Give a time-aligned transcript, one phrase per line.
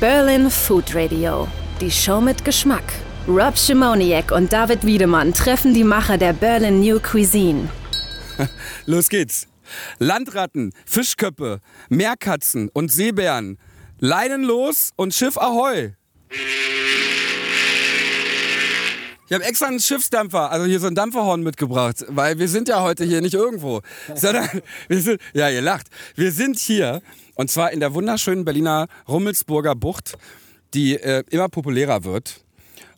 [0.00, 1.48] Berlin Food Radio.
[1.80, 2.84] Die Show mit Geschmack.
[3.26, 7.70] Rob Schimoniak und David Wiedemann treffen die Macher der Berlin New Cuisine.
[8.84, 9.48] Los geht's.
[9.98, 13.56] Landratten, Fischköppe, Meerkatzen und Seebären.
[13.98, 15.94] Leinen los und Schiff Ahoi.
[19.28, 22.82] Ich habe extra einen Schiffsdampfer, also hier so ein Dampferhorn mitgebracht, weil wir sind ja
[22.82, 23.80] heute hier nicht irgendwo,
[24.14, 24.46] sondern
[24.88, 25.88] wir sind, ja, ihr lacht.
[26.14, 27.00] Wir sind hier
[27.36, 30.18] und zwar in der wunderschönen Berliner Rummelsburger Bucht,
[30.74, 32.42] die äh, immer populärer wird.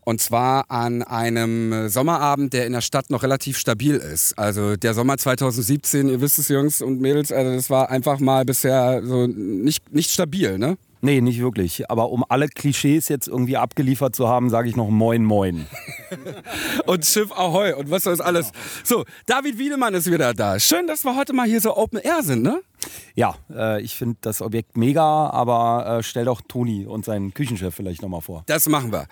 [0.04, 4.38] Und zwar an einem Sommerabend, der in der Stadt noch relativ stabil ist.
[4.38, 8.46] Also der Sommer 2017, ihr wisst es, Jungs und Mädels, also das war einfach mal
[8.46, 10.78] bisher so nicht, nicht stabil, ne?
[11.00, 11.90] Nee, nicht wirklich.
[11.90, 15.66] Aber um alle Klischees jetzt irgendwie abgeliefert zu haben, sage ich noch Moin Moin.
[16.86, 18.50] und Schiff Ahoi und was das alles.
[18.82, 20.58] So, David Wiedemann ist wieder da.
[20.58, 22.60] Schön, dass wir heute mal hier so Open Air sind, ne?
[23.14, 27.74] Ja, äh, ich finde das Objekt mega, aber äh, stell doch Toni und seinen Küchenchef
[27.74, 28.42] vielleicht nochmal vor.
[28.46, 29.06] Das machen wir.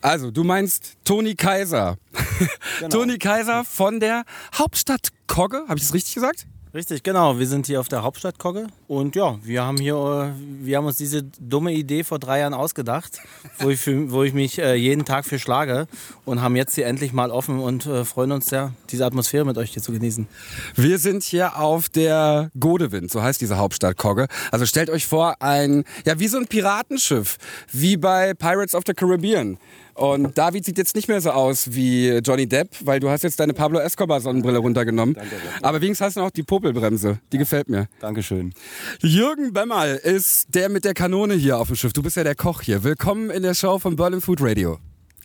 [0.00, 1.96] Also, du meinst Toni Kaiser.
[2.80, 2.96] Genau.
[2.96, 4.24] Toni Kaiser von der
[4.56, 6.46] Hauptstadt Kogge, habe ich das richtig gesagt?
[6.74, 7.38] Richtig, genau.
[7.38, 10.86] Wir sind hier auf der Hauptstadt Kogge und ja, wir haben hier, äh, wir haben
[10.86, 13.20] uns diese dumme Idee vor drei Jahren ausgedacht,
[13.58, 15.86] wo ich, für, wo ich mich äh, jeden Tag für schlage
[16.24, 19.58] und haben jetzt hier endlich mal offen und äh, freuen uns sehr, diese Atmosphäre mit
[19.58, 20.26] euch hier zu genießen.
[20.74, 24.26] Wir sind hier auf der Godewind, so heißt diese Hauptstadt Kogge.
[24.50, 27.36] Also stellt euch vor, ein, ja, wie so ein Piratenschiff,
[27.70, 29.58] wie bei Pirates of the Caribbean.
[29.94, 33.38] Und David sieht jetzt nicht mehr so aus wie Johnny Depp, weil du hast jetzt
[33.38, 35.14] deine Pablo Escobar Sonnenbrille runtergenommen.
[35.14, 35.64] Danke, danke.
[35.64, 37.18] Aber wenigstens hast du noch die Popelbremse.
[37.32, 37.88] Die gefällt mir.
[38.00, 38.54] Dankeschön.
[39.00, 41.92] Jürgen Bemmerl ist der mit der Kanone hier auf dem Schiff.
[41.92, 42.84] Du bist ja der Koch hier.
[42.84, 44.78] Willkommen in der Show von Berlin Food Radio.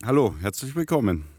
[0.04, 1.37] Hallo, herzlich willkommen.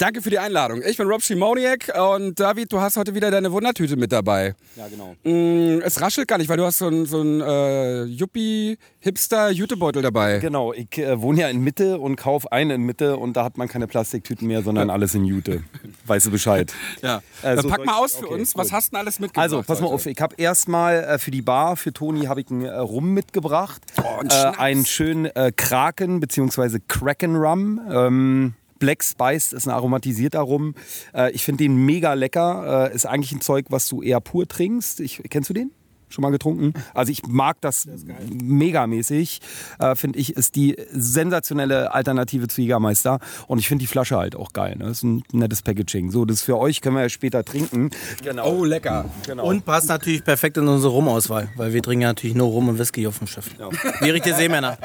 [0.00, 0.80] Danke für die Einladung.
[0.82, 4.54] Ich bin Rob Schimoniak und David, du hast heute wieder deine Wundertüte mit dabei.
[4.74, 5.14] Ja, genau.
[5.24, 10.38] Mm, es raschelt gar nicht, weil du hast so einen so äh, Yuppie-Hipster-Jutebeutel dabei.
[10.38, 13.58] Genau, ich äh, wohne ja in Mitte und kaufe einen in Mitte und da hat
[13.58, 15.64] man keine Plastiktüten mehr, sondern alles in Jute.
[16.06, 16.72] weißt du Bescheid.
[17.02, 17.22] Ja.
[17.42, 19.42] Also, Pack mal aus für okay, uns, was hast du denn alles mitgebracht?
[19.42, 19.94] Also, pass mal heute?
[19.94, 23.14] auf, ich habe erstmal äh, für die Bar, für Toni, habe ich einen äh, Rum
[23.14, 23.82] mitgebracht.
[24.02, 26.78] Oh, äh, einen schönen äh, Kraken bzw.
[26.86, 27.80] Kraken Rum.
[27.90, 30.74] Ähm, Black Spice ist ein aromatisierter Rum.
[31.14, 32.90] Äh, ich finde den mega lecker.
[32.90, 34.98] Äh, ist eigentlich ein Zeug, was du eher pur trinkst.
[34.98, 35.70] Ich, kennst du den?
[36.10, 36.74] Schon mal getrunken.
[36.94, 39.40] Also ich mag das, das megamäßig.
[39.78, 43.18] Äh, finde ich, ist die sensationelle Alternative zu Jägermeister.
[43.46, 44.76] Und ich finde die Flasche halt auch geil.
[44.76, 44.84] Ne?
[44.84, 46.10] Das ist ein nettes Packaging.
[46.10, 47.90] So, das für euch können wir ja später trinken.
[48.22, 48.50] Genau.
[48.50, 49.06] Oh, lecker.
[49.26, 49.46] Genau.
[49.46, 52.78] Und passt natürlich perfekt in unsere Rumauswahl, weil wir trinken ja natürlich nur Rum und
[52.78, 53.50] Whisky auf dem Schiff.
[53.58, 53.68] Ja.
[54.00, 54.78] Wie richtige Seemänner.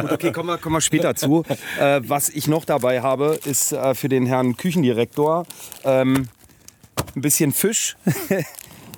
[0.00, 1.44] Gut, okay, kommen wir, kommen wir später zu.
[1.78, 5.46] Äh, was ich noch dabei habe, ist äh, für den Herrn Küchendirektor
[5.84, 6.28] ähm,
[7.14, 7.96] ein bisschen Fisch.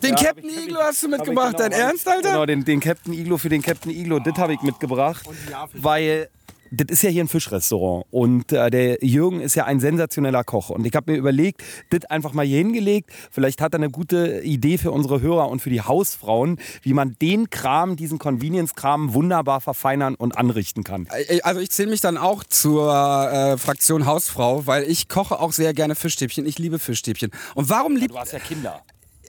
[0.06, 2.30] Den ja, Captain Iglo hast du mitgebracht, dein Ernst, Alter?
[2.30, 4.20] Genau, den, den Captain Iglo für den Captain Iglo, oh.
[4.20, 5.28] das habe ich mitgebracht,
[5.74, 6.28] weil
[6.70, 10.70] das ist ja hier ein Fischrestaurant und äh, der Jürgen ist ja ein sensationeller Koch
[10.70, 13.10] und ich habe mir überlegt, das einfach mal hier hingelegt.
[13.30, 17.16] Vielleicht hat er eine gute Idee für unsere Hörer und für die Hausfrauen, wie man
[17.20, 21.08] den Kram, diesen Convenience-Kram wunderbar verfeinern und anrichten kann.
[21.42, 25.72] Also ich zähle mich dann auch zur äh, Fraktion Hausfrau, weil ich koche auch sehr
[25.72, 26.46] gerne Fischstäbchen.
[26.46, 27.30] Ich liebe Fischstäbchen.
[27.54, 28.10] Und warum liebt...
[28.12, 28.82] Du hast ja Kinder.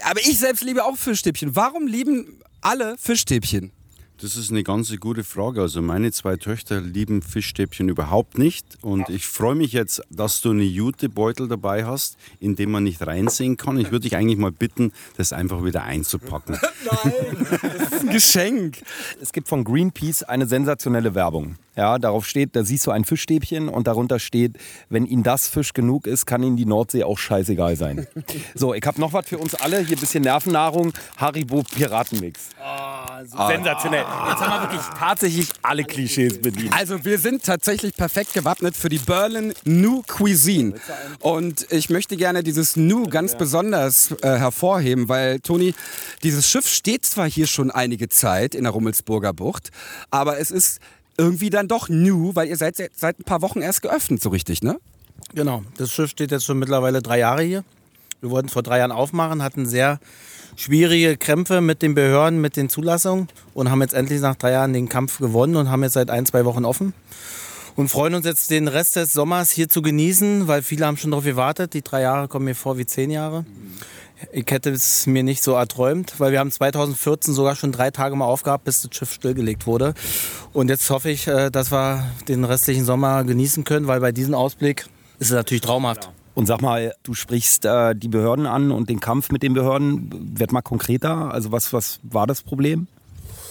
[0.03, 1.55] Aber ich selbst liebe auch Fischstäbchen.
[1.55, 3.71] Warum lieben alle Fischstäbchen?
[4.19, 5.61] Das ist eine ganz gute Frage.
[5.61, 8.65] Also meine zwei Töchter lieben Fischstäbchen überhaupt nicht.
[8.81, 13.05] Und ich freue mich jetzt, dass du eine Jutebeutel dabei hast, in dem man nicht
[13.05, 13.77] reinsehen kann.
[13.77, 16.57] Ich würde dich eigentlich mal bitten, das einfach wieder einzupacken.
[17.03, 18.77] Nein, das ist ein Geschenk.
[19.21, 21.57] Es gibt von Greenpeace eine sensationelle Werbung.
[21.75, 24.57] Ja, darauf steht, da siehst du ein Fischstäbchen und darunter steht,
[24.89, 28.07] wenn Ihnen das Fisch genug ist, kann Ihnen die Nordsee auch scheißegal sein.
[28.55, 29.79] So, ich habe noch was für uns alle.
[29.79, 30.93] Hier ein bisschen Nervennahrung.
[31.17, 32.49] Haribo Piratenmix.
[32.59, 34.05] Oh, Sensationell.
[34.29, 36.73] Jetzt haben wir wirklich tatsächlich alle Klischees bedient.
[36.73, 40.75] Also wir sind tatsächlich perfekt gewappnet für die Berlin New Cuisine.
[41.19, 45.73] Und ich möchte gerne dieses New ganz besonders äh, hervorheben, weil Toni,
[46.23, 49.71] dieses Schiff steht zwar hier schon einige Zeit in der Rummelsburger Bucht,
[50.09, 50.79] aber es ist
[51.17, 54.61] irgendwie dann doch new, weil ihr seid seit ein paar Wochen erst geöffnet, so richtig,
[54.61, 54.79] ne?
[55.33, 57.63] Genau, das Schiff steht jetzt schon mittlerweile drei Jahre hier.
[58.19, 59.99] Wir wollten vor drei Jahren aufmachen, hatten sehr
[60.55, 64.73] schwierige Krämpfe mit den Behörden, mit den Zulassungen und haben jetzt endlich nach drei Jahren
[64.73, 66.93] den Kampf gewonnen und haben jetzt seit ein, zwei Wochen offen.
[67.75, 71.11] Und freuen uns jetzt den Rest des Sommers hier zu genießen, weil viele haben schon
[71.11, 71.75] darauf gewartet.
[71.75, 73.45] Die drei Jahre kommen mir vor wie zehn Jahre.
[74.31, 78.15] Ich hätte es mir nicht so erträumt, weil wir haben 2014 sogar schon drei Tage
[78.15, 79.93] mal aufgehabt, bis das Schiff stillgelegt wurde.
[80.53, 84.33] Und jetzt hoffe ich, äh, dass wir den restlichen Sommer genießen können, weil bei diesem
[84.33, 84.87] Ausblick
[85.19, 86.09] ist es natürlich traumhaft.
[86.37, 90.37] Und sag mal, du sprichst äh, die Behörden an und den Kampf mit den Behörden.
[90.37, 91.33] Werd mal konkreter.
[91.33, 92.85] Also was, was war das Problem?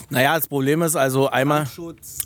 [0.09, 1.67] Naja, das Problem ist also einmal.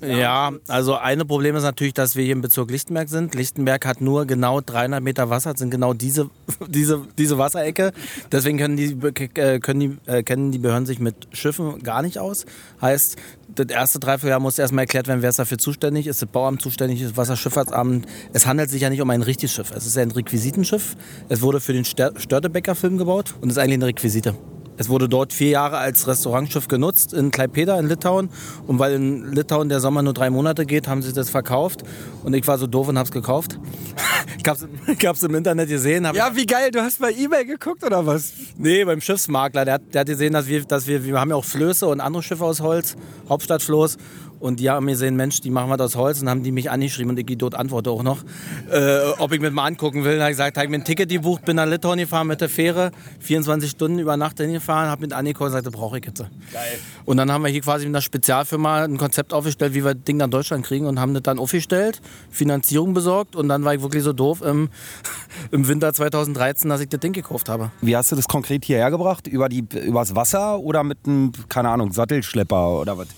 [0.02, 3.34] Ja, also eine Problem ist natürlich, dass wir hier im Bezirk Lichtenberg sind.
[3.34, 6.28] Lichtenberg hat nur genau 300 Meter Wasser, das sind genau diese,
[6.68, 7.92] diese, diese Wasserecke.
[8.30, 8.96] Deswegen können die,
[9.40, 12.44] äh, können die, äh, kennen die Behörden sich mit Schiffen gar nicht aus.
[12.82, 13.16] Heißt,
[13.54, 16.06] das erste Dreivierteljahr muss erstmal erklärt werden, wer ist dafür zuständig.
[16.06, 18.06] Ist das Bauamt zuständig, ist das Wasserschifffahrtsamt.
[18.32, 19.72] Es handelt sich ja nicht um ein richtiges Schiff.
[19.74, 20.96] Es ist ein Requisitenschiff.
[21.28, 24.34] Es wurde für den Störtebecker-Film gebaut und ist eigentlich eine Requisite.
[24.80, 28.30] Es wurde dort vier Jahre als Restaurantschiff genutzt in Klaipeda in Litauen.
[28.66, 31.82] Und weil in Litauen der Sommer nur drei Monate geht, haben sie das verkauft.
[32.24, 33.58] Und ich war so doof und hab's gekauft.
[34.38, 36.08] ich, hab's, ich hab's im Internet gesehen.
[36.14, 36.70] Ja, wie geil.
[36.70, 38.32] Du hast bei Ebay geguckt oder was?
[38.56, 39.66] Nee, beim Schiffsmakler.
[39.66, 42.00] Der hat, der hat gesehen, dass wir, dass wir, wir haben ja auch Flöße und
[42.00, 42.96] andere Schiffe aus Holz,
[43.28, 43.98] Hauptstadtfloß.
[44.40, 46.20] Und die haben mir gesehen, Mensch, die machen wir aus Holz.
[46.20, 48.24] Und haben die mich angeschrieben und ich dort antworte auch noch,
[48.70, 50.16] äh, ob ich mir mal angucken will.
[50.16, 52.40] Da habe ich gesagt, habe ich mir ein Ticket gebucht, bin nach Litauen gefahren mit
[52.40, 52.90] der Fähre,
[53.20, 56.18] 24 Stunden über Nacht hingefahren, habe mit und gesagt, brauche ich jetzt.
[56.18, 56.78] Geil.
[57.04, 60.04] Und dann haben wir hier quasi mit einer Spezialfirma ein Konzept aufgestellt, wie wir das
[60.04, 62.00] Ding nach Deutschland kriegen und haben das dann aufgestellt,
[62.30, 64.70] Finanzierung besorgt und dann war ich wirklich so doof im,
[65.50, 67.70] im Winter 2013, dass ich das Ding gekauft habe.
[67.80, 69.26] Wie hast du das konkret hierher gebracht?
[69.26, 73.08] Über die, übers Wasser oder mit einem, keine Ahnung, Sattelschlepper oder was?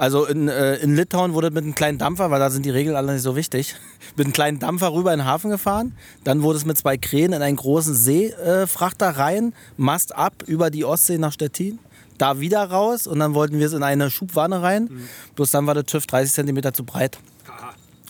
[0.00, 2.96] Also in, äh, in Litauen wurde mit einem kleinen Dampfer, weil da sind die Regeln
[2.96, 3.74] alle nicht so wichtig,
[4.16, 5.94] mit einem kleinen Dampfer rüber in den Hafen gefahren.
[6.24, 10.70] Dann wurde es mit zwei Kränen in einen großen Seefrachter äh, rein, Mast ab über
[10.70, 11.80] die Ostsee nach Stettin.
[12.16, 14.84] Da wieder raus und dann wollten wir es in eine Schubwanne rein.
[14.84, 15.08] Mhm.
[15.34, 17.18] Bloß dann war das Schiff 30 cm zu breit.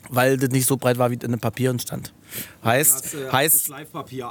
[0.08, 2.12] Weil das nicht so breit war, wie in dem Papier stand.
[2.62, 3.72] Heißt, hast, äh, heißt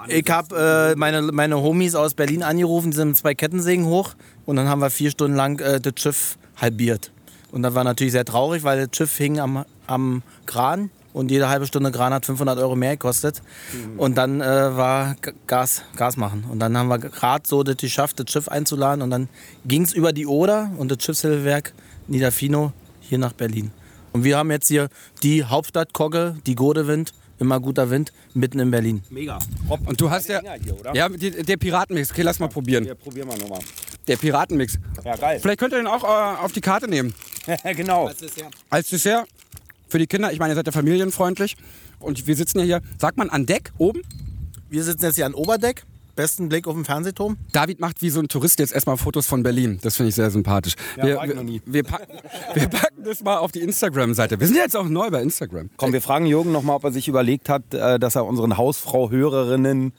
[0.07, 4.15] ich habe äh, meine, meine Homies aus Berlin angerufen, die sind mit zwei Kettensägen hoch
[4.45, 7.11] und dann haben wir vier Stunden lang äh, das Schiff halbiert.
[7.51, 11.49] Und das war natürlich sehr traurig, weil das Schiff hing am, am Kran und jede
[11.49, 13.41] halbe Stunde Kran hat 500 Euro mehr gekostet.
[13.73, 13.99] Mhm.
[13.99, 15.15] Und dann äh, war
[15.47, 16.45] Gas, Gas machen.
[16.49, 19.01] Und dann haben wir gerade so das geschafft, das Schiff einzuladen.
[19.01, 19.27] Und dann
[19.65, 21.73] ging es über die Oder und das Schiffshilfewerk
[22.07, 23.71] Niederfino hier nach Berlin.
[24.11, 24.89] Und wir haben jetzt hier
[25.23, 29.03] die Hauptstadt Kogge, die Godewind, immer guter Wind, mitten in Berlin.
[29.09, 29.39] Mega.
[29.67, 32.11] Und du hast ja, hier, ja der Piratenmix.
[32.11, 32.85] Okay, lass mal probieren.
[32.85, 33.59] Ja, probieren wir nochmal.
[34.07, 34.79] Der Piratenmix.
[35.03, 35.39] Ja, geil.
[35.39, 37.13] Vielleicht könnt ihr den auch äh, auf die Karte nehmen.
[37.75, 38.07] genau.
[38.07, 38.53] Als Dessert.
[38.69, 39.27] Als Dessert
[39.87, 40.31] für die Kinder.
[40.31, 41.57] Ich meine, ihr seid ja familienfreundlich.
[41.99, 44.01] Und wir sitzen ja hier, sagt man an Deck oben?
[44.69, 45.83] Wir sitzen jetzt hier an Oberdeck.
[46.15, 47.37] Besten Blick auf den Fernsehturm.
[47.53, 49.79] David macht wie so ein Tourist jetzt erstmal Fotos von Berlin.
[49.81, 50.73] Das finde ich sehr sympathisch.
[50.97, 52.11] Ja, wir, wir, wir, packen,
[52.53, 54.37] wir packen das mal auf die Instagram-Seite.
[54.37, 55.69] Wir sind jetzt auch neu bei Instagram.
[55.77, 59.93] Komm, wir fragen Jürgen nochmal, ob er sich überlegt hat, äh, dass er unseren Hausfrau-Hörerinnen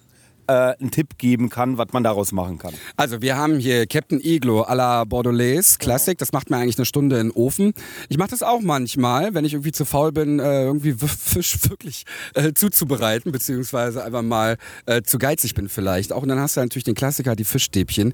[0.50, 2.75] äh, einen Tipp geben kann, was man daraus machen kann.
[2.97, 6.19] Also wir haben hier Captain Iglo à la Bordelaise Classic.
[6.19, 7.73] Das macht mir eigentlich eine Stunde in den Ofen.
[8.08, 12.05] Ich mache das auch manchmal, wenn ich irgendwie zu faul bin, äh, irgendwie Fisch wirklich
[12.35, 14.56] äh, zuzubereiten, beziehungsweise einfach mal
[14.87, 16.12] äh, zu geizig bin vielleicht.
[16.12, 18.12] Auch und dann hast du natürlich den Klassiker, die Fischstäbchen.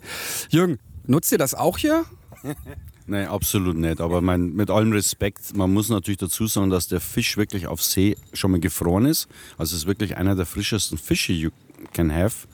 [0.51, 2.05] Jürgen, nutzt ihr das auch hier?
[3.09, 4.01] Nein, absolut nicht.
[4.01, 7.81] Aber mein, mit allem Respekt, man muss natürlich dazu sagen, dass der Fisch wirklich auf
[7.81, 9.29] See schon mal gefroren ist.
[9.57, 11.53] Also es ist wirklich einer der frischesten Fische,
[11.97, 12.47] can have.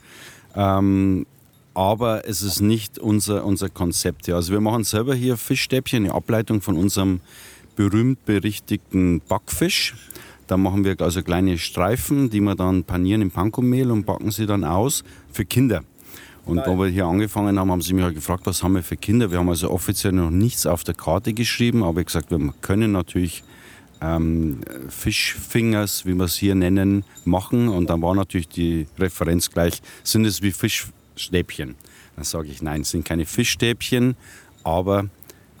[0.55, 1.25] Ähm,
[1.73, 4.27] aber es ist nicht unser, unser Konzept.
[4.27, 4.35] Ja.
[4.35, 7.19] Also wir machen selber hier Fischstäbchen, eine Ableitung von unserem
[7.75, 9.95] berühmt berichtigten Backfisch.
[10.47, 14.45] Da machen wir also kleine Streifen, die wir dann panieren im Pankomehl und backen sie
[14.45, 15.83] dann aus für Kinder.
[16.45, 16.65] Und Nein.
[16.67, 19.31] wo wir hier angefangen haben, haben sie mich halt gefragt, was haben wir für Kinder?
[19.31, 22.91] Wir haben also offiziell noch nichts auf der Karte geschrieben, aber ich gesagt, wir können
[22.91, 23.43] natürlich
[24.03, 27.69] ähm, Fischfingers, wie wir es hier nennen, machen.
[27.69, 31.75] Und dann war natürlich die Referenz gleich, sind es wie Fischstäbchen?
[32.15, 34.15] Dann sage ich, nein, es sind keine Fischstäbchen,
[34.63, 35.05] aber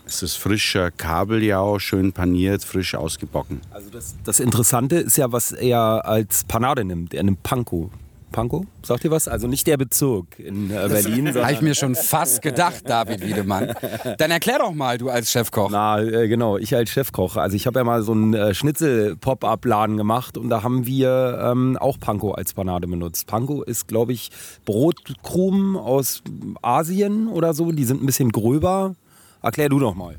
[0.05, 3.61] es ist frischer Kabeljau, schön paniert, frisch ausgebacken.
[3.71, 7.13] Also das, das Interessante ist ja, was er als Panade nimmt.
[7.13, 7.89] Er nimmt Panko.
[8.33, 8.65] Pankow?
[8.85, 9.29] Sagt ihr was?
[9.29, 11.33] Also nicht der Bezirk in äh, Berlin.
[11.41, 13.73] Habe ich mir schon fast gedacht, David Wiedemann.
[14.17, 15.69] Dann erklär doch mal, du als Chefkoch.
[15.71, 17.37] Na, äh, genau, ich als Chefkoch.
[17.37, 21.77] Also ich habe ja mal so einen äh, Schnitzel-Pop-Up-Laden gemacht und da haben wir ähm,
[21.79, 23.27] auch Panko als Panade benutzt.
[23.27, 24.31] Panko ist, glaube ich,
[24.65, 26.21] Brotkrumen aus
[26.61, 27.71] Asien oder so.
[27.71, 28.95] Die sind ein bisschen gröber.
[29.41, 30.17] Erklär du doch mal.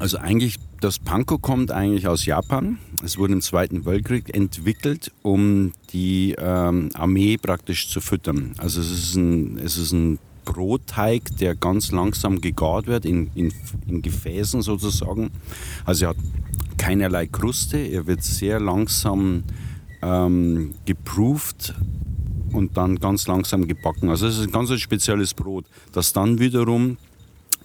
[0.00, 2.78] Also eigentlich, das Panko kommt eigentlich aus Japan.
[3.02, 8.52] Es wurde im Zweiten Weltkrieg entwickelt, um die ähm, Armee praktisch zu füttern.
[8.58, 13.50] Also es ist ein, es ist ein Brotteig, der ganz langsam gegart wird, in, in,
[13.86, 15.30] in Gefäßen sozusagen.
[15.86, 16.18] Also er hat
[16.76, 19.44] keinerlei Kruste, er wird sehr langsam
[20.02, 21.74] ähm, geproeft
[22.52, 24.10] und dann ganz langsam gebacken.
[24.10, 26.98] Also es ist ein ganz spezielles Brot, das dann wiederum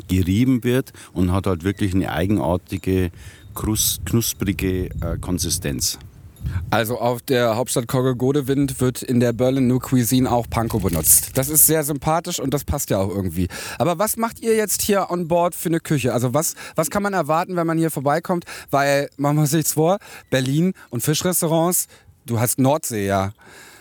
[0.08, 3.12] gerieben wird und hat halt wirklich eine eigenartige,
[3.54, 6.00] knusprige äh, Konsistenz.
[6.72, 11.32] Also auf der Hauptstadt Kogge-Godewind wird in der Berlin New Cuisine auch Panko benutzt.
[11.36, 13.48] Das ist sehr sympathisch und das passt ja auch irgendwie.
[13.78, 16.14] Aber was macht ihr jetzt hier on board für eine Küche?
[16.14, 18.46] Also was, was kann man erwarten, wenn man hier vorbeikommt?
[18.70, 19.98] Weil, machen wir uns nichts vor,
[20.30, 21.88] Berlin und Fischrestaurants,
[22.30, 23.32] du hast Nordsee, ja.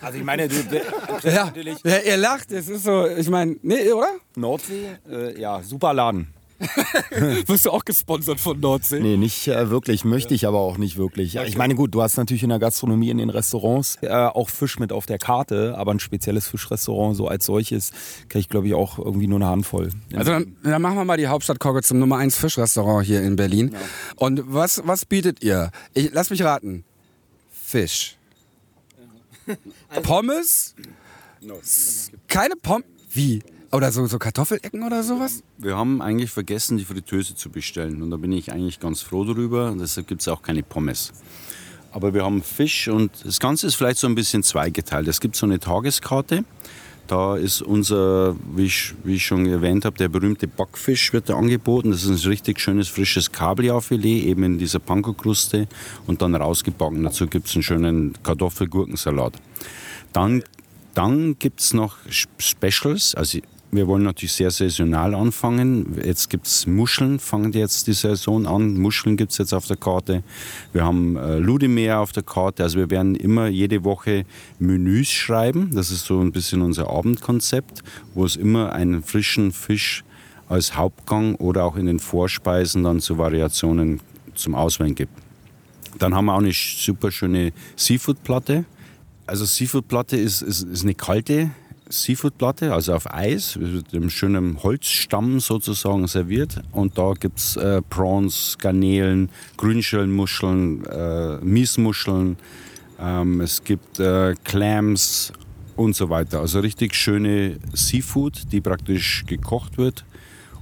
[0.01, 0.55] Also ich meine, du,
[1.25, 1.53] Ja,
[1.85, 4.11] ja ihr lacht, es ist so, ich meine, nee, oder?
[4.37, 6.33] Nordsee, äh, ja, super Laden.
[7.47, 8.99] Wirst du auch gesponsert von Nordsee?
[8.99, 11.37] Nee, nicht äh, wirklich, möchte ich aber auch nicht wirklich.
[11.37, 14.81] Ich meine, gut, du hast natürlich in der Gastronomie, in den Restaurants äh, auch Fisch
[14.81, 17.93] mit auf der Karte, aber ein spezielles Fischrestaurant so als solches
[18.29, 19.91] kenne ich, glaube ich, auch irgendwie nur eine Handvoll.
[20.15, 23.37] Also dann, dann machen wir mal die Hauptstadt Kogge zum Nummer 1 Fischrestaurant hier in
[23.37, 23.77] Berlin.
[24.17, 25.71] Und was, was bietet ihr?
[25.95, 26.85] Ich, lass mich raten.
[27.53, 28.18] Fisch.
[30.03, 30.75] Pommes?
[32.27, 32.85] Keine Pommes?
[33.11, 33.43] Wie?
[33.71, 35.43] Oder so, so Kartoffelecken oder sowas?
[35.59, 38.03] Wir haben eigentlich vergessen, die Fritteuse zu bestellen.
[38.03, 39.71] Und da bin ich eigentlich ganz froh darüber.
[39.71, 41.13] Und deshalb gibt es auch keine Pommes.
[41.93, 45.09] Aber wir haben Fisch und das Ganze ist vielleicht so ein bisschen zweigeteilt.
[45.09, 46.45] Es gibt so eine Tageskarte.
[47.09, 51.37] Da ist unser, wie ich, wie ich schon erwähnt habe, der berühmte Backfisch wird da
[51.37, 51.91] angeboten.
[51.91, 55.69] Das ist ein richtig schönes, frisches Kabeljaufilet, eben in dieser Panko-Kruste
[56.07, 57.03] und dann rausgebacken.
[57.03, 59.33] Dazu gibt es einen schönen Kartoffel-Gurkensalat.
[60.13, 60.45] Dann,
[60.93, 63.15] dann gibt es noch Specials.
[63.15, 63.39] Also
[63.71, 66.01] wir wollen natürlich sehr saisonal anfangen.
[66.03, 68.79] Jetzt gibt es Muscheln, fangen jetzt die Saison an.
[68.79, 70.23] Muscheln gibt es jetzt auf der Karte.
[70.73, 72.63] Wir haben äh, Ludemeer auf der Karte.
[72.63, 74.25] Also wir werden immer jede Woche
[74.59, 75.71] Menüs schreiben.
[75.75, 77.83] Das ist so ein bisschen unser Abendkonzept,
[78.15, 80.03] wo es immer einen frischen Fisch
[80.49, 84.01] als Hauptgang oder auch in den Vorspeisen dann zu Variationen
[84.35, 85.13] zum Auswählen gibt.
[85.99, 88.65] Dann haben wir auch eine super schöne Seafood-Platte.
[89.27, 91.51] Also Seafood-Platte ist, ist, ist eine kalte
[91.89, 96.63] Seafood-Platte, also auf Eis, mit einem schönen Holzstamm sozusagen serviert.
[96.73, 102.37] Und da gibt es äh, Prawns, Garnelen, Grünschellenmuscheln, äh, Miesmuscheln,
[103.01, 105.33] ähm, es gibt äh, Clams
[105.77, 106.41] und so weiter.
[106.41, 110.05] Also richtig schöne Seafood, die praktisch gekocht wird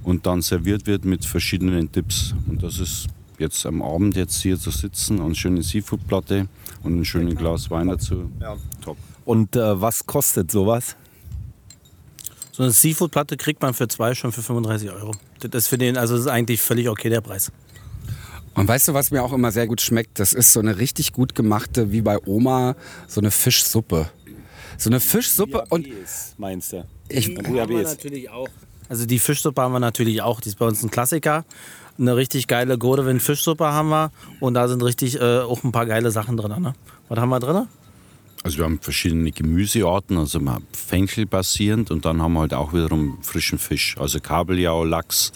[0.03, 2.35] und dann serviert wird mit verschiedenen Dips.
[2.47, 3.07] Und das ist
[3.39, 6.47] jetzt am Abend jetzt hier zu sitzen und schöne Seafood-Platte
[6.83, 8.31] und ein schönes Glas Wein dazu.
[8.81, 8.97] Top.
[9.25, 10.95] Und äh, was kostet sowas?
[12.57, 15.11] So eine Seafood-Platte kriegt man für zwei schon für 35 Euro.
[15.41, 17.51] Das ist für den, also das ist eigentlich völlig okay der Preis.
[18.55, 20.17] Und weißt du, was mir auch immer sehr gut schmeckt?
[20.17, 22.75] Das ist so eine richtig gut gemachte, wie bei Oma,
[23.07, 24.09] so eine Fischsuppe.
[24.75, 25.87] So eine Fischsuppe und
[26.39, 26.83] meinst du?
[27.09, 28.49] ich, haben wir natürlich auch.
[28.89, 30.41] Also die Fischsuppe haben wir natürlich auch.
[30.41, 31.45] Die ist bei uns ein Klassiker.
[31.99, 34.11] Eine richtig geile Godewind Fischsuppe haben wir.
[34.39, 36.59] Und da sind richtig äh, auch ein paar geile Sachen drin.
[36.59, 36.73] Ne?
[37.07, 37.67] Was haben wir drin?
[38.43, 42.71] Also wir haben verschiedene Gemüsearten, also mal Fenchel basierend und dann haben wir halt auch
[42.73, 45.31] wiederum frischen Fisch, also Kabeljau, Lachs,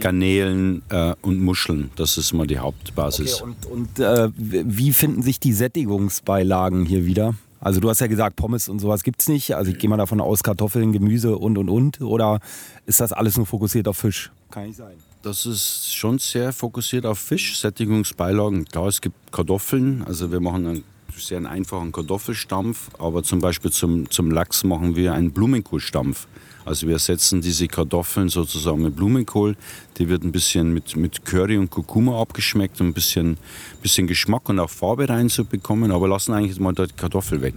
[0.00, 1.90] Garnelen äh, und Muscheln.
[1.96, 3.42] Das ist mal die Hauptbasis.
[3.42, 7.34] Okay, und und äh, wie finden sich die Sättigungsbeilagen hier wieder?
[7.58, 9.54] Also du hast ja gesagt, Pommes und sowas gibt es nicht.
[9.54, 12.00] Also ich gehe mal davon aus, Kartoffeln, Gemüse und und und.
[12.00, 12.40] Oder
[12.86, 14.32] ist das alles nur fokussiert auf Fisch?
[14.50, 14.94] Kann nicht sein.
[15.22, 18.64] Das ist schon sehr fokussiert auf Fisch, Sättigungsbeilagen.
[18.64, 20.84] Klar, es gibt Kartoffeln, also wir machen einen
[21.18, 26.26] sehr einen einfachen Kartoffelstampf, aber zum Beispiel zum, zum Lachs machen wir einen Blumenkohlstampf.
[26.64, 29.56] Also wir setzen diese Kartoffeln sozusagen mit Blumenkohl.
[29.98, 33.36] Die wird ein bisschen mit, mit Curry und Kurkuma abgeschmeckt, um ein bisschen,
[33.82, 37.54] bisschen Geschmack und auch Farbe reinzubekommen, aber lassen eigentlich mal die Kartoffel weg.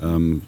[0.00, 0.42] Ähm,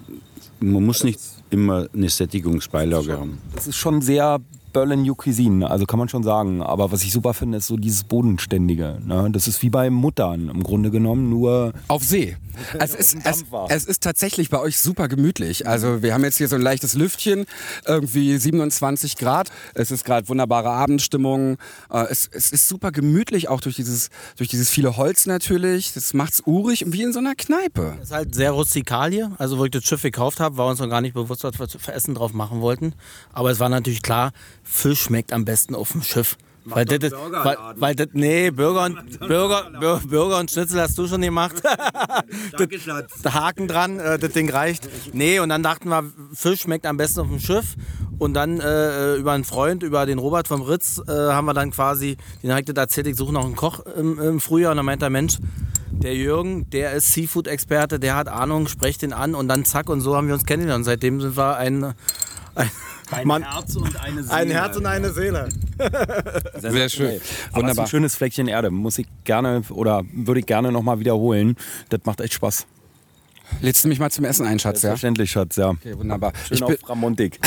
[0.60, 1.20] man muss nicht
[1.50, 3.38] immer eine Sättigungsbeilage haben.
[3.54, 4.40] Das ist schon sehr
[4.76, 6.60] Berlin New Cuisine, also kann man schon sagen.
[6.60, 8.98] Aber was ich super finde, ist so dieses Bodenständige.
[9.02, 9.30] Ne?
[9.32, 12.36] Das ist wie bei Muttern im Grunde genommen, nur Auf See.
[12.78, 15.66] Es ist, es, es ist tatsächlich bei euch super gemütlich.
[15.66, 17.46] Also wir haben jetzt hier so ein leichtes Lüftchen,
[17.86, 19.50] irgendwie 27 Grad.
[19.74, 21.58] Es ist gerade wunderbare Abendstimmung.
[21.90, 25.92] Äh, Es, es ist super gemütlich, auch durch dieses, durch dieses viele Holz natürlich.
[25.92, 27.94] Das macht's urig, wie in so einer Kneipe.
[27.98, 29.32] Das ist halt sehr rustikal hier.
[29.38, 31.68] Also, wo ich das Schiff gekauft habe, war uns noch gar nicht bewusst, was wir
[31.68, 32.94] für Essen drauf machen wollten.
[33.32, 34.32] Aber es war natürlich klar,
[34.62, 36.36] Fisch schmeckt am besten auf dem Schiff.
[36.66, 40.98] Weil das, das- weil, weil das, nee, Burger und, Burger, Bur- Burger und Schnitzel hast
[40.98, 41.54] du schon gemacht.
[42.58, 42.68] das,
[43.24, 44.88] der Haken dran, äh, das Ding reicht.
[45.12, 46.04] Nee, und dann dachten wir,
[46.34, 47.74] Fisch schmeckt am besten auf dem Schiff.
[48.18, 51.70] Und dann äh, über einen Freund, über den Robert vom Ritz, äh, haben wir dann
[51.70, 54.70] quasi, den habe ich das erzählt, ich suche noch einen Koch im, im Frühjahr.
[54.70, 55.36] Und dann meint der Mensch,
[55.90, 60.00] der Jürgen, der ist Seafood-Experte, der hat Ahnung, sprecht den an und dann zack und
[60.00, 60.80] so haben wir uns kennengelernt.
[60.80, 61.92] Und seitdem sind wir ein,
[62.54, 62.70] ein,
[63.24, 64.34] Mann, Herz und eine Seele.
[64.34, 65.48] ein Herz und eine Seele.
[66.58, 67.06] Sehr schön.
[67.06, 67.84] Aber es ist Wunderbar.
[67.84, 68.70] ein schönes Fleckchen Erde.
[68.70, 71.56] Muss ich gerne oder würde ich gerne nochmal wiederholen.
[71.88, 72.66] Das macht echt Spaß.
[73.60, 74.88] Lädst du mich mal zum Essen ein, Schatz, ja?
[74.88, 75.70] Selbstverständlich, Schatz, ja.
[75.70, 76.32] Okay, wunderbar.
[76.48, 77.38] Schön Ich bin, auf Ramontik.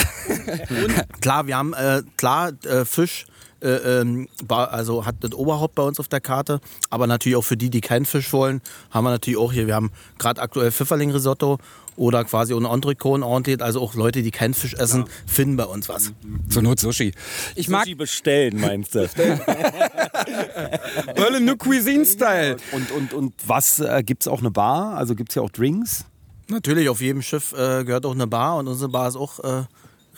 [1.22, 3.26] Klar, wir haben äh, klar äh, Fisch
[3.62, 6.62] äh, ähm, also hat das Oberhaupt bei uns auf der Karte.
[6.90, 8.62] Aber natürlich auch für die, die keinen Fisch wollen,
[8.92, 9.68] haben wir natürlich auch hier.
[9.68, 11.58] Wir haben gerade aktuell Pfifferling-Risotto
[12.00, 13.62] oder quasi ohne Entrecôte ordentlich.
[13.62, 16.14] Also auch Leute, die keinen Fisch essen, finden bei uns was.
[16.50, 17.12] Zur Not Sushi.
[17.56, 19.10] Ich mag Sushi bestellen, meinst du?
[21.16, 22.58] Berlin New Cuisine Style.
[22.72, 24.96] und, und, und was, äh, gibt es auch eine Bar?
[24.96, 26.06] Also gibt es ja auch Drinks?
[26.48, 29.64] Natürlich, auf jedem Schiff äh, gehört auch eine Bar und unsere Bar ist auch äh,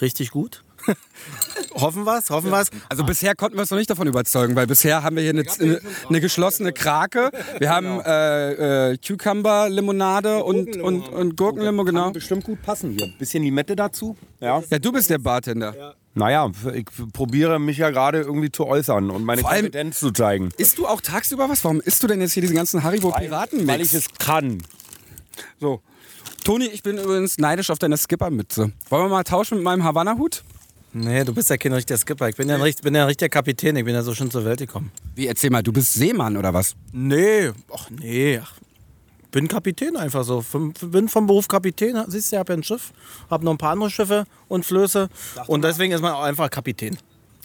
[0.02, 0.64] richtig gut.
[1.76, 2.70] hoffen wir's, hoffen wir's.
[2.90, 5.44] Also bisher konnten wir uns noch nicht davon überzeugen, weil bisher haben wir hier eine,
[5.60, 7.32] eine, eine geschlossene Krake.
[7.60, 12.06] Wir haben äh, äh, Cucumber-Limonade und, und, und Gurkenlimo, genau.
[12.06, 13.12] Kann bestimmt gut passen hier.
[13.20, 14.18] Bisschen Limette dazu.
[14.40, 14.62] Ja.
[14.70, 15.96] Ja, du bist der Bartender.
[16.14, 20.50] Naja, ich probiere mich ja gerade irgendwie zu äußern und meine allem- Kompetenz zu zeigen.
[20.58, 21.64] Isst du auch tagsüber was?
[21.64, 23.68] Warum isst du denn jetzt hier diesen ganzen Haribo-Piraten-Mix?
[23.68, 24.62] Weil ich es kann.
[25.60, 25.82] So.
[26.44, 28.72] Toni, ich bin übrigens neidisch auf deine Skipper-Mütze.
[28.90, 30.44] Wollen wir mal tauschen mit meinem Havanna-Hut?
[30.94, 32.28] Nee, du bist ja kein richtiger Skipper.
[32.30, 33.76] Ich bin ja ein, richt- bin ja ein richtiger Kapitän.
[33.78, 34.92] Ich bin ja so schon zur Welt gekommen.
[35.16, 36.76] Wie, erzähl mal, du bist Seemann oder was?
[36.92, 38.40] Nee, ach nee.
[38.44, 38.54] Ach,
[39.32, 40.42] bin Kapitän einfach so.
[40.42, 41.96] Vom- Bin vom Beruf Kapitän.
[42.08, 42.92] Siehst du, ich habe ja ein Schiff.
[43.30, 45.08] Habe noch ein paar andere Schiffe und Flöße.
[45.48, 46.98] Und deswegen ist man auch einfach Kapitän.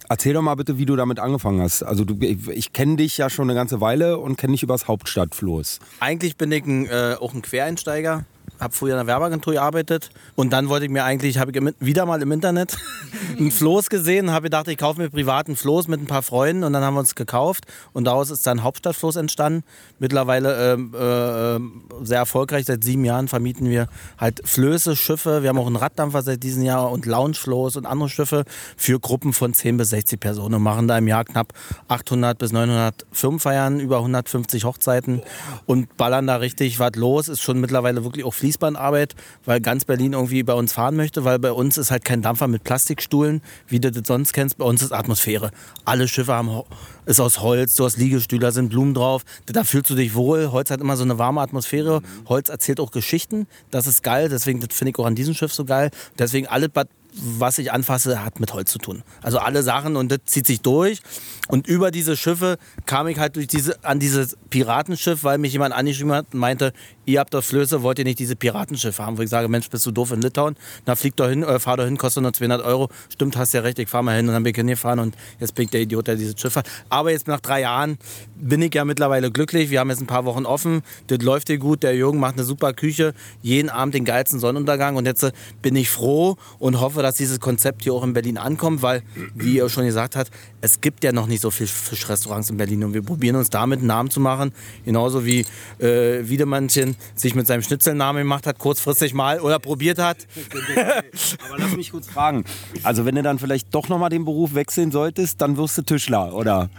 [0.08, 1.82] Erzähl doch mal bitte, wie du damit angefangen hast.
[1.84, 4.86] Also du, ich, ich kenne dich ja schon eine ganze Weile und kenne dich übers
[4.88, 5.78] Hauptstadtfloß.
[6.00, 8.24] Eigentlich bin ich ein, äh, auch ein Quereinsteiger.
[8.60, 12.06] Habe früher in einer Werbeagentur gearbeitet und dann wollte ich mir eigentlich, habe ich wieder
[12.06, 12.76] mal im Internet
[13.38, 16.64] ein Floß gesehen, habe gedacht, ich kaufe mir privat ein Floß mit ein paar Freunden
[16.64, 19.64] und dann haben wir uns gekauft und daraus ist dann Hauptstadtfloß entstanden.
[19.98, 25.58] Mittlerweile ähm, äh, sehr erfolgreich, seit sieben Jahren vermieten wir halt Flöße, Schiffe, wir haben
[25.58, 28.44] auch einen Raddampfer seit diesem Jahr und Loungefloß und andere Schiffe
[28.76, 31.52] für Gruppen von 10 bis 60 Personen und machen da im Jahr knapp
[31.88, 35.22] 800 bis 900 Firmenfeiern, über 150 Hochzeiten
[35.66, 37.28] und ballern da richtig was los.
[37.28, 41.40] Ist schon mittlerweile wirklich auch Fließbandarbeit, weil ganz Berlin irgendwie bei uns fahren möchte, weil
[41.40, 44.58] bei uns ist halt kein Dampfer mit Plastikstuhlen, wie du das sonst kennst.
[44.58, 45.50] Bei uns ist Atmosphäre.
[45.84, 46.62] Alle Schiffe haben
[47.06, 49.24] ist aus Holz, du hast Liegestühle, da sind Blumen drauf.
[49.46, 50.52] Da fühlst du dich wohl.
[50.52, 52.02] Holz hat immer so eine warme Atmosphäre.
[52.28, 53.48] Holz erzählt auch Geschichten.
[53.70, 54.28] Das ist geil.
[54.28, 55.90] Deswegen, finde ich auch an diesem Schiff so geil.
[56.18, 56.70] Deswegen alles,
[57.16, 59.02] was ich anfasse, hat mit Holz zu tun.
[59.22, 61.00] Also alle Sachen und das zieht sich durch.
[61.48, 65.74] Und über diese Schiffe kam ich halt durch diese, an dieses Piratenschiff, weil mich jemand
[65.74, 66.72] angeschrieben hat und meinte,
[67.06, 69.16] ihr habt doch Flöße, wollt ihr nicht diese Piratenschiffe haben?
[69.16, 70.56] Wo ich sage, Mensch, bist du doof in Litauen?
[70.84, 72.88] Na, flieg doch hin, äh, fahr doch hin, kostet nur 200 Euro.
[73.08, 74.26] Stimmt, hast ja recht, ich fahr mal hin.
[74.26, 76.68] Und dann bin ich hingefahren und jetzt bin ich der Idiot, der dieses Schiff hat.
[76.88, 77.98] Aber jetzt nach drei Jahren
[78.34, 79.70] bin ich ja mittlerweile glücklich.
[79.70, 80.82] Wir haben jetzt ein paar Wochen offen.
[81.06, 81.82] Das läuft hier gut.
[81.82, 83.14] Der Jürgen macht eine super Küche.
[83.42, 84.96] Jeden Abend den geilsten Sonnenuntergang.
[84.96, 88.36] Und jetzt äh, bin ich froh und hoffe, dass dieses Konzept hier auch in Berlin
[88.36, 89.02] ankommt, weil,
[89.34, 92.82] wie ihr schon gesagt habt, es gibt ja noch nicht so viele Fischrestaurants in Berlin.
[92.82, 94.52] Und wir probieren uns damit einen Namen zu machen.
[94.84, 95.46] Genauso wie
[95.78, 100.18] äh, Wiedemannchen sich mit seinem Schnitzelnamen gemacht hat, kurzfristig mal oder probiert hat.
[101.48, 102.44] Aber lass mich kurz fragen.
[102.82, 106.34] Also wenn du dann vielleicht doch nochmal den Beruf wechseln solltest, dann wirst du Tischler,
[106.34, 106.70] oder?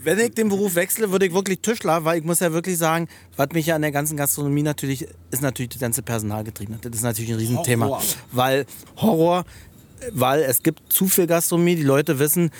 [0.00, 3.08] Wenn ich den Beruf wechsle, würde ich wirklich Tischler, weil ich muss ja wirklich sagen,
[3.36, 6.78] was mich ja an der ganzen Gastronomie natürlich, ist natürlich das ganze Personalgetriebene.
[6.80, 7.86] Das ist natürlich ein Riesenthema.
[7.86, 8.02] Horror.
[8.30, 9.44] Weil Horror,
[10.12, 12.50] weil es gibt zu viel Gastronomie, die Leute wissen,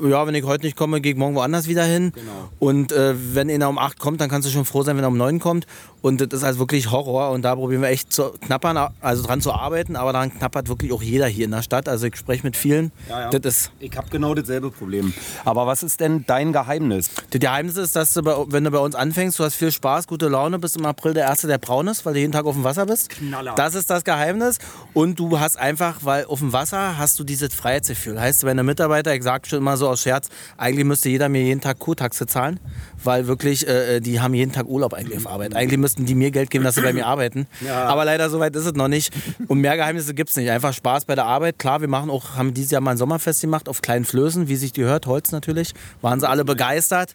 [0.00, 2.12] ja, wenn ich heute nicht komme, gehe ich morgen woanders wieder hin.
[2.58, 5.08] Und äh, wenn einer um 8 kommt, dann kannst du schon froh sein, wenn er
[5.08, 5.66] um 9 kommt.
[6.00, 7.30] Und das ist also wirklich Horror.
[7.30, 9.96] Und da probieren wir echt zu knappern, also dran zu arbeiten.
[9.96, 11.88] Aber daran knappert wirklich auch jeder hier in der Stadt.
[11.88, 12.92] Also ich spreche mit vielen.
[13.30, 15.12] Das ist Ich habe genau dasselbe Problem.
[15.44, 17.10] Aber was ist denn dein Geheimnis?
[17.30, 20.06] das Geheimnis ist, dass du, bei, wenn du bei uns anfängst, du hast viel Spaß,
[20.06, 22.54] gute Laune, bist im April der Erste, der braun ist, weil du jeden Tag auf
[22.54, 23.10] dem Wasser bist.
[23.10, 23.54] Knaller.
[23.56, 24.58] Das ist das Geheimnis.
[24.94, 28.20] Und du hast einfach, weil auf dem Wasser hast du dieses Freiheitsgefühl.
[28.20, 31.42] Heißt, wenn der Mitarbeiter, ich sage schon immer so aus Scherz, eigentlich müsste jeder mir
[31.42, 32.58] jeden Tag Kurtaxe zahlen,
[33.02, 35.54] weil wirklich, äh, die haben jeden Tag Urlaub eigentlich auf Arbeit.
[35.54, 37.46] Eigentlich müssten die mir Geld geben, dass sie bei mir arbeiten.
[37.68, 39.12] Aber leider so weit ist es noch nicht.
[39.46, 40.50] Und mehr Geheimnisse gibt es nicht.
[40.50, 41.58] Einfach Spaß bei der Arbeit.
[41.58, 44.56] Klar, wir machen auch, haben dieses Jahr mal ein Sommerfest gemacht auf kleinen Flößen, wie
[44.56, 45.72] sich die hört, Holz natürlich.
[46.00, 47.14] Waren sie alle begeistert,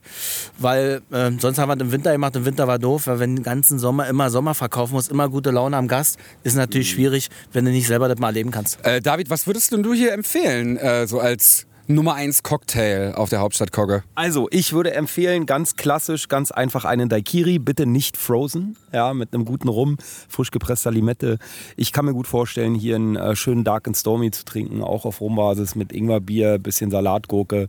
[0.58, 2.36] weil äh, sonst haben wir das im Winter gemacht.
[2.36, 5.52] Im Winter war doof, weil wenn den ganzen Sommer immer Sommer verkaufen musst, immer gute
[5.52, 8.84] Laune am Gast, ist natürlich schwierig, wenn du nicht selber das mal erleben kannst.
[8.86, 13.30] Äh, David, was würdest denn du hier empfehlen, äh, so als Nummer 1 Cocktail auf
[13.30, 14.04] der Hauptstadt Kogge?
[14.16, 19.34] Also, ich würde empfehlen, ganz klassisch, ganz einfach einen Daiquiri, bitte nicht frozen, ja, mit
[19.34, 19.98] einem guten Rum,
[20.30, 21.40] frisch gepresster Limette.
[21.76, 25.04] Ich kann mir gut vorstellen, hier einen äh, schönen Dark and Stormy zu trinken, auch
[25.04, 27.68] auf Rumbasis mit Ingwerbier, bisschen Salatgurke.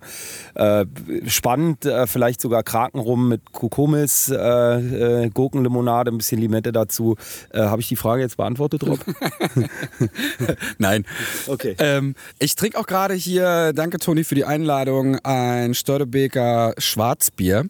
[0.54, 0.86] Äh,
[1.26, 7.16] spannend, äh, vielleicht sogar Krakenrum mit Kokomis, äh, äh, Gurkenlimonade, ein bisschen Limette dazu.
[7.50, 9.00] Äh, Habe ich die Frage jetzt beantwortet, Rob?
[10.78, 11.04] Nein.
[11.48, 11.74] Okay.
[11.78, 17.64] Ähm, ich trinke auch gerade hier, danke Toni für die Einladung, ein Störtebeker Schwarzbier.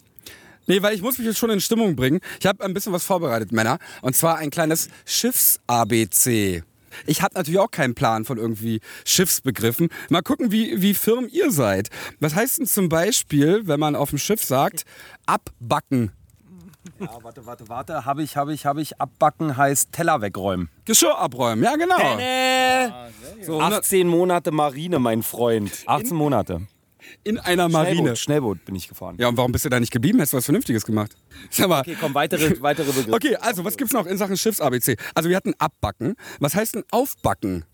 [0.66, 2.18] Nee, weil ich muss mich jetzt schon in Stimmung bringen.
[2.40, 3.78] Ich habe ein bisschen was vorbereitet, Männer.
[4.02, 6.64] Und zwar ein kleines Schiffs-ABC.
[7.06, 9.90] Ich habe natürlich auch keinen Plan von irgendwie Schiffsbegriffen.
[10.08, 11.90] Mal gucken, wie, wie firm ihr seid.
[12.18, 14.84] Was heißt denn zum Beispiel, wenn man auf dem Schiff sagt,
[15.26, 16.10] abbacken?
[17.00, 18.04] Ja, warte, warte, warte.
[18.04, 19.00] Habe ich, habe ich, habe ich.
[19.00, 20.68] Abbacken heißt Teller wegräumen.
[20.84, 21.98] Geschirr abräumen, ja genau.
[23.42, 25.72] So, ne, 18 Monate Marine, mein Freund.
[25.86, 26.60] 18 Monate.
[27.24, 27.94] in einer Marine.
[27.96, 29.16] Schnellboot, Schnellboot bin ich gefahren.
[29.18, 30.18] Ja, und warum bist du da nicht geblieben?
[30.18, 31.16] Hättest du was Vernünftiges gemacht?
[31.50, 31.80] Sag mal.
[31.80, 33.10] Okay, komm, weitere, weitere Begriffe.
[33.14, 34.96] Okay, also was gibt's noch in Sachen Schiffs-ABC?
[35.14, 36.14] Also wir hatten abbacken.
[36.38, 37.64] Was heißt denn aufbacken?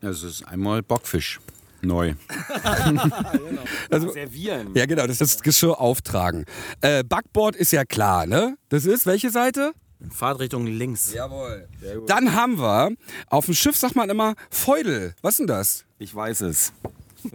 [0.00, 1.40] Das ist einmal Backfisch.
[1.84, 2.14] Neu.
[3.90, 4.74] Servieren.
[4.74, 6.44] Ja, genau, das ist das Geschirr auftragen.
[6.80, 8.56] Äh, Backboard ist ja klar, ne?
[8.68, 9.72] Das ist welche Seite?
[10.10, 11.12] Fahrtrichtung links.
[11.14, 11.68] Jawohl.
[12.06, 12.90] Dann haben wir,
[13.28, 15.14] auf dem Schiff sagt man immer Feudel.
[15.22, 15.84] Was ist denn das?
[15.98, 16.72] Ich weiß es.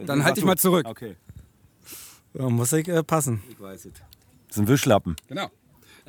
[0.05, 0.85] Dann halte ich mal zurück.
[0.87, 1.15] Okay,
[2.33, 3.41] Da muss ich äh, passen.
[3.49, 3.93] ich weiß es.
[3.93, 5.15] Das ist ein Wischlappen.
[5.27, 5.49] Genau.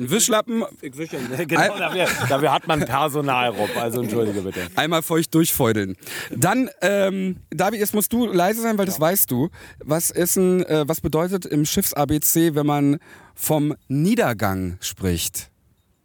[0.00, 3.68] Ein Wischlappen, genau, dafür, dafür hat man Personal, Rob.
[3.76, 4.66] Also entschuldige bitte.
[4.74, 5.94] einmal feucht durchfeudeln.
[6.30, 9.50] Dann, ähm, David, jetzt musst du leise sein, weil das weißt du.
[9.84, 12.98] Was ist ein, äh, was bedeutet im Schiffs-ABC, wenn man
[13.34, 15.50] vom Niedergang spricht?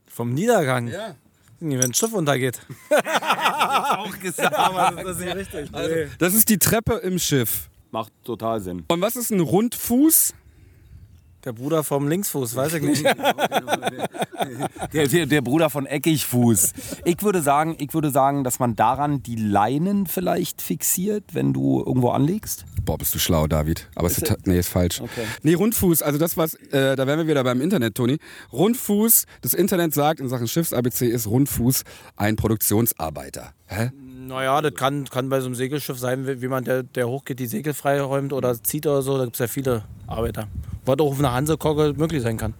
[0.07, 0.87] Vom Niedergang.
[0.87, 1.15] Ja.
[1.61, 2.59] Wenn ein Schiff untergeht.
[2.89, 4.53] Auch gesagt.
[4.55, 5.71] Aber das ist nicht richtig.
[5.71, 6.07] Nee.
[6.19, 7.69] Das ist die Treppe im Schiff.
[7.91, 8.83] Macht total Sinn.
[8.89, 10.33] Und was ist ein Rundfuß?
[11.45, 13.05] Der Bruder vom Linksfuß, weiß ich nicht.
[14.93, 16.73] Der, der, der Bruder von Eckigfuß.
[17.03, 21.83] Ich würde, sagen, ich würde sagen, dass man daran die Leinen vielleicht fixiert, wenn du
[21.85, 22.65] irgendwo anlegst.
[22.83, 23.89] Boah, bist du schlau, David.
[23.95, 25.01] Aber es ist, nee, ist falsch.
[25.41, 28.17] Nee, Rundfuß, also das, was, äh, da wären wir wieder beim Internet, Toni.
[28.53, 31.83] Rundfuß, das Internet sagt in Sachen Schiffs-ABC ist Rundfuß
[32.15, 33.53] ein Produktionsarbeiter.
[33.67, 33.91] Hä?
[34.27, 37.39] Naja, das kann, kann bei so einem Segelschiff sein, wie wie man, der, der hochgeht,
[37.39, 39.17] die Segel freiräumt oder zieht oder so.
[39.17, 40.47] Da gibt es ja viele Arbeiter.
[40.85, 42.55] Was auch auf einer Hansekogge möglich sein kann.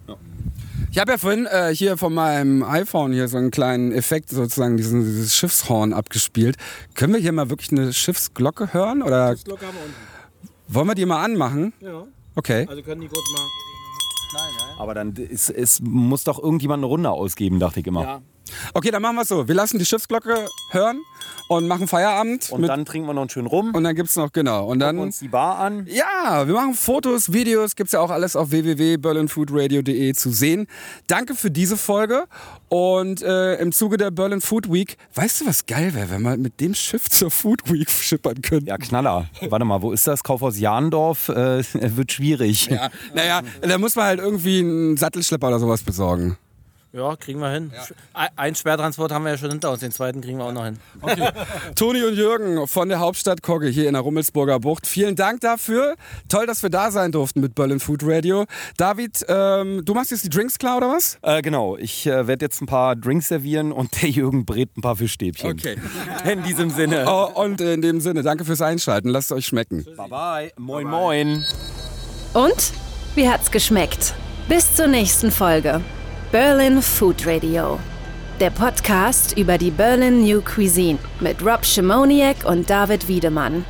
[0.92, 4.76] Ich habe ja vorhin äh, hier von meinem iPhone hier so einen kleinen Effekt, sozusagen
[4.76, 6.56] diesen, dieses Schiffshorn abgespielt.
[6.94, 9.02] Können wir hier mal wirklich eine Schiffsglocke hören?
[9.02, 10.48] Oder Glocke haben wir unten.
[10.68, 11.72] wollen wir die mal anmachen?
[11.80, 12.04] Ja.
[12.36, 12.66] Okay.
[12.68, 13.42] Also können die kurz mal.
[14.78, 18.02] Aber dann ist, es muss doch irgendjemand eine Runde ausgeben, dachte ich immer.
[18.02, 18.22] Ja.
[18.74, 19.48] Okay, dann machen wir es so.
[19.48, 21.00] Wir lassen die Schiffsglocke hören
[21.48, 22.50] und machen Feierabend.
[22.50, 24.62] Und mit, dann trinken wir noch einen schönen Rum, und dann gibt's noch, genau.
[24.62, 24.98] Und gucken dann.
[24.98, 25.86] uns die Bar an.
[25.88, 30.66] Ja, wir machen Fotos, Videos, gibt's ja auch alles auf www.berlinfoodradio.de zu sehen.
[31.06, 32.24] Danke für diese Folge
[32.68, 36.36] und äh, im Zuge der Berlin Food Week, weißt du, was geil wäre, wenn wir
[36.36, 38.66] mit dem Schiff zur Food Week schippern könnten?
[38.66, 39.28] Ja, Knaller.
[39.48, 40.22] Warte mal, wo ist das?
[40.22, 41.28] Kaufhaus Jahndorf?
[41.28, 41.62] Äh,
[41.96, 42.66] wird schwierig.
[42.66, 46.36] Ja, naja, da muss man halt irgendwie einen Sattelschlepper oder sowas besorgen.
[46.96, 47.70] Ja, kriegen wir hin.
[48.14, 50.64] Ein- Ein Sperrtransport haben wir ja schon hinter uns, den zweiten kriegen wir auch noch
[50.64, 50.78] hin.
[51.74, 54.86] Toni und Jürgen von der Hauptstadt Kogge hier in der Rummelsburger Bucht.
[54.86, 55.94] Vielen Dank dafür.
[56.30, 58.46] Toll, dass wir da sein durften mit Berlin Food Radio.
[58.78, 61.18] David, ähm, du machst jetzt die Drinks klar oder was?
[61.20, 64.80] Äh, genau, ich äh, werde jetzt ein paar Drinks servieren und der Jürgen brät ein
[64.80, 65.50] paar Fischstäbchen.
[65.52, 65.76] Okay.
[66.32, 67.04] In diesem Sinne.
[67.06, 69.08] Oh, und in dem Sinne, danke fürs Einschalten.
[69.10, 69.84] Lasst es euch schmecken.
[69.96, 70.52] Bye bye.
[70.56, 71.44] Moin, moin.
[72.32, 72.72] Und?
[73.14, 74.14] Wie hat's geschmeckt?
[74.48, 75.80] Bis zur nächsten Folge.
[76.32, 77.78] Berlin Food Radio.
[78.40, 83.64] Der Podcast über die Berlin New Cuisine mit Rob Schimoniak und David Wiedemann.